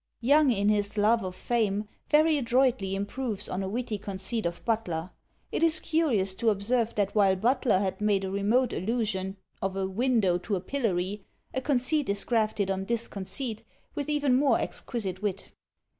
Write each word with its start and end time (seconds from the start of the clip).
Young, 0.21 0.51
in 0.51 0.67
his 0.69 0.97
"Love 0.97 1.21
of 1.23 1.35
Fame," 1.35 1.87
very 2.09 2.35
adroitly 2.35 2.95
improves 2.95 3.47
on 3.47 3.61
a 3.61 3.69
witty 3.69 3.99
conceit 3.99 4.47
of 4.47 4.65
Butler. 4.65 5.11
It 5.51 5.61
is 5.61 5.79
curious 5.79 6.33
to 6.41 6.49
observe 6.49 6.95
that 6.95 7.13
while 7.13 7.35
Butler 7.35 7.77
had 7.77 8.01
made 8.01 8.25
a 8.25 8.31
remote 8.31 8.73
allusion 8.73 9.37
of 9.61 9.75
a 9.75 9.85
window 9.85 10.39
to 10.39 10.55
a 10.55 10.59
pillory, 10.59 11.23
a 11.53 11.61
conceit 11.61 12.09
is 12.09 12.23
grafted 12.23 12.71
on 12.71 12.85
this 12.85 13.07
conceit, 13.07 13.63
with 13.93 14.09
even 14.09 14.35
more 14.35 14.59
exquisite 14.59 15.21
wit. 15.21 15.51